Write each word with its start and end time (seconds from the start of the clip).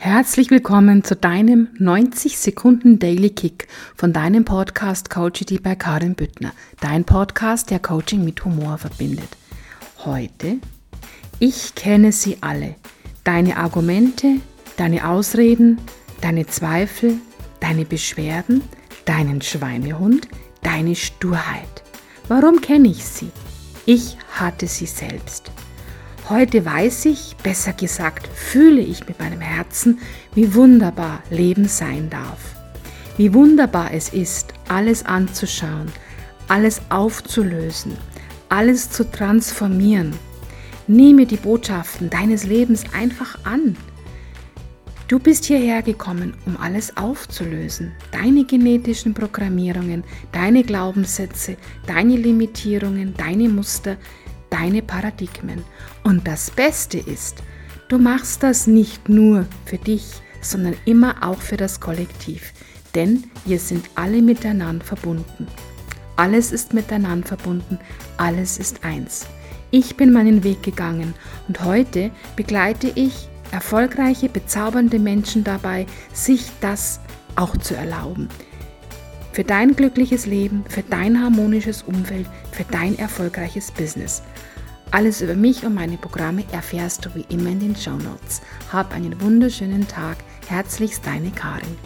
Herzlich 0.00 0.52
willkommen 0.52 1.02
zu 1.02 1.16
deinem 1.16 1.70
90 1.76 2.38
Sekunden 2.38 3.00
Daily 3.00 3.30
Kick 3.30 3.66
von 3.96 4.12
deinem 4.12 4.44
Podcast 4.44 5.10
Coachity 5.10 5.58
bei 5.58 5.74
Karin 5.74 6.14
Büttner. 6.14 6.52
Dein 6.80 7.02
Podcast, 7.02 7.70
der 7.70 7.80
Coaching 7.80 8.24
mit 8.24 8.44
Humor 8.44 8.78
verbindet. 8.78 9.28
Heute, 10.04 10.58
ich 11.40 11.74
kenne 11.74 12.12
sie 12.12 12.38
alle. 12.40 12.76
Deine 13.24 13.56
Argumente, 13.56 14.36
deine 14.76 15.08
Ausreden, 15.08 15.80
deine 16.20 16.46
Zweifel, 16.46 17.14
deine 17.58 17.84
Beschwerden, 17.84 18.62
deinen 19.04 19.42
Schweinehund, 19.42 20.28
deine 20.62 20.94
Sturheit. 20.94 21.82
Warum 22.28 22.60
kenne 22.60 22.86
ich 22.86 23.04
sie? 23.04 23.32
Ich 23.84 24.16
hatte 24.30 24.68
sie 24.68 24.86
selbst. 24.86 25.50
Heute 26.28 26.62
weiß 26.62 27.06
ich, 27.06 27.36
besser 27.42 27.72
gesagt, 27.72 28.26
fühle 28.26 28.82
ich 28.82 29.08
mit 29.08 29.18
meinem 29.18 29.40
Herzen, 29.40 29.98
wie 30.34 30.54
wunderbar 30.54 31.22
Leben 31.30 31.68
sein 31.68 32.10
darf. 32.10 32.54
Wie 33.16 33.32
wunderbar 33.32 33.94
es 33.94 34.10
ist, 34.10 34.52
alles 34.68 35.06
anzuschauen, 35.06 35.90
alles 36.46 36.82
aufzulösen, 36.90 37.96
alles 38.50 38.90
zu 38.90 39.10
transformieren. 39.10 40.12
Nehme 40.86 41.24
die 41.24 41.38
Botschaften 41.38 42.10
deines 42.10 42.44
Lebens 42.44 42.84
einfach 42.92 43.38
an. 43.44 43.74
Du 45.08 45.18
bist 45.18 45.46
hierher 45.46 45.80
gekommen, 45.80 46.34
um 46.44 46.58
alles 46.58 46.94
aufzulösen. 46.98 47.92
Deine 48.12 48.44
genetischen 48.44 49.14
Programmierungen, 49.14 50.04
deine 50.32 50.62
Glaubenssätze, 50.62 51.56
deine 51.86 52.16
Limitierungen, 52.16 53.14
deine 53.16 53.48
Muster, 53.48 53.96
deine 54.50 54.82
Paradigmen. 54.82 55.64
Und 56.04 56.26
das 56.26 56.50
Beste 56.50 56.98
ist, 56.98 57.42
du 57.88 57.98
machst 57.98 58.42
das 58.42 58.66
nicht 58.66 59.08
nur 59.08 59.46
für 59.64 59.78
dich, 59.78 60.22
sondern 60.40 60.76
immer 60.84 61.16
auch 61.22 61.40
für 61.40 61.56
das 61.56 61.80
Kollektiv. 61.80 62.52
Denn 62.94 63.24
wir 63.44 63.58
sind 63.58 63.88
alle 63.94 64.22
miteinander 64.22 64.84
verbunden. 64.84 65.46
Alles 66.16 66.52
ist 66.52 66.74
miteinander 66.74 67.28
verbunden, 67.28 67.78
alles 68.16 68.58
ist 68.58 68.84
eins. 68.84 69.26
Ich 69.70 69.96
bin 69.96 70.12
meinen 70.12 70.42
Weg 70.42 70.62
gegangen 70.62 71.14
und 71.46 71.62
heute 71.62 72.10
begleite 72.34 72.90
ich 72.94 73.28
erfolgreiche, 73.52 74.28
bezaubernde 74.28 74.98
Menschen 74.98 75.44
dabei, 75.44 75.86
sich 76.12 76.50
das 76.60 77.00
auch 77.36 77.56
zu 77.56 77.76
erlauben. 77.76 78.28
Für 79.38 79.44
dein 79.44 79.76
glückliches 79.76 80.26
Leben, 80.26 80.64
für 80.68 80.82
dein 80.82 81.22
harmonisches 81.22 81.84
Umfeld, 81.84 82.26
für 82.50 82.64
dein 82.64 82.98
erfolgreiches 82.98 83.70
Business. 83.70 84.20
Alles 84.90 85.22
über 85.22 85.36
mich 85.36 85.64
und 85.64 85.76
meine 85.76 85.96
Programme 85.96 86.42
erfährst 86.50 87.04
du 87.04 87.14
wie 87.14 87.24
immer 87.32 87.50
in 87.50 87.60
den 87.60 87.76
Show 87.76 87.94
Notes. 87.94 88.42
Hab 88.72 88.92
einen 88.92 89.20
wunderschönen 89.20 89.86
Tag. 89.86 90.16
Herzlichst 90.48 91.06
deine 91.06 91.30
Karin. 91.30 91.76